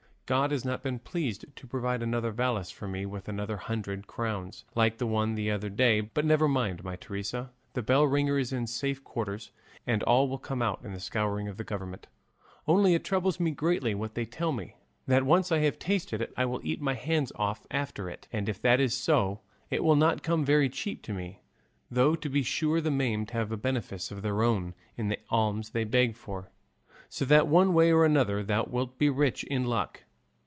God 0.33 0.51
has 0.51 0.63
not 0.63 0.81
been 0.81 0.97
pleased 0.99 1.43
to 1.57 1.67
provide 1.67 2.01
another 2.01 2.31
valise 2.31 2.71
for 2.71 2.87
me 2.87 3.05
with 3.05 3.27
another 3.27 3.57
hundred 3.57 4.07
crowns, 4.07 4.63
like 4.75 4.97
the 4.97 5.05
one 5.05 5.35
the 5.35 5.51
other 5.51 5.67
day; 5.67 5.99
but 5.99 6.23
never 6.23 6.47
mind, 6.47 6.85
my 6.85 6.95
Teresa, 6.95 7.51
the 7.73 7.81
bell 7.81 8.05
ringer 8.05 8.39
is 8.39 8.53
in 8.53 8.65
safe 8.65 9.03
quarters, 9.03 9.51
and 9.85 10.01
all 10.03 10.29
will 10.29 10.37
come 10.37 10.61
out 10.61 10.79
in 10.85 10.93
the 10.93 11.01
scouring 11.01 11.49
of 11.49 11.57
the 11.57 11.65
government; 11.65 12.07
only 12.65 12.93
it 12.93 13.03
troubles 13.03 13.41
me 13.41 13.51
greatly 13.51 13.93
what 13.93 14.15
they 14.15 14.23
tell 14.25 14.53
me 14.53 14.77
that 15.05 15.25
once 15.25 15.51
I 15.51 15.57
have 15.57 15.77
tasted 15.77 16.21
it 16.21 16.31
I 16.37 16.45
will 16.45 16.61
eat 16.63 16.79
my 16.79 16.93
hands 16.93 17.33
off 17.35 17.67
after 17.69 18.09
it; 18.09 18.29
and 18.31 18.47
if 18.47 18.61
that 18.61 18.79
is 18.79 18.93
so 18.95 19.41
it 19.69 19.83
will 19.83 19.97
not 19.97 20.23
come 20.23 20.45
very 20.45 20.69
cheap 20.69 21.01
to 21.01 21.13
me; 21.13 21.41
though 21.89 22.15
to 22.15 22.29
be 22.29 22.41
sure 22.41 22.79
the 22.79 22.89
maimed 22.89 23.31
have 23.31 23.51
a 23.51 23.57
benefice 23.57 24.11
of 24.11 24.21
their 24.21 24.41
own 24.43 24.75
in 24.95 25.09
the 25.09 25.19
alms 25.29 25.71
they 25.71 25.83
beg 25.83 26.15
for; 26.15 26.49
so 27.09 27.25
that 27.25 27.47
one 27.49 27.73
way 27.73 27.91
or 27.91 28.05
another 28.05 28.41
thou 28.43 28.63
wilt 28.63 28.97
be 28.97 29.09
rich 29.09 29.43
and 29.51 29.63
in 29.63 29.65
luck. 29.65 30.03